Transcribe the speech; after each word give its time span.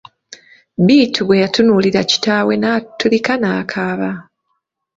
Bittu 0.85 1.21
bwe 1.25 1.35
yatunuulira 1.43 2.01
kitaawe 2.11 2.53
n'atulika 2.57 3.33
n'akaaba! 3.37 4.09